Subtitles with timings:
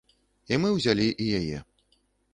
[0.55, 1.57] І мы ўзялі і яе.